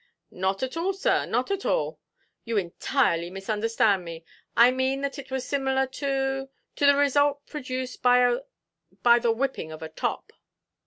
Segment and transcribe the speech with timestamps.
[0.31, 1.99] "Not at all, sir, not at all;
[2.43, 4.25] you entirely misunderstand me.
[4.57, 8.31] I mean that it was similar to—to the result produced by
[9.19, 10.33] the whipping of a top."